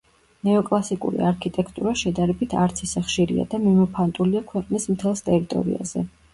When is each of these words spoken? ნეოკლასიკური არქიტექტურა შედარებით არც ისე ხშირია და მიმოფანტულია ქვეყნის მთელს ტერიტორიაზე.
ნეოკლასიკური 0.47 1.21
არქიტექტურა 1.31 1.93
შედარებით 2.01 2.57
არც 2.63 2.83
ისე 2.89 3.05
ხშირია 3.11 3.47
და 3.53 3.61
მიმოფანტულია 3.69 4.45
ქვეყნის 4.51 4.93
მთელს 4.97 5.27
ტერიტორიაზე. 5.33 6.07